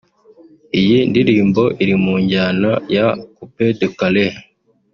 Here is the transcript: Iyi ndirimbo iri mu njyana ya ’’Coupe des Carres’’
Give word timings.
Iyi 0.79 0.97
ndirimbo 1.09 1.63
iri 1.83 1.95
mu 2.03 2.13
njyana 2.23 2.71
ya 2.95 3.07
’’Coupe 3.33 3.65
des 3.77 3.93
Carres’’ 3.99 4.39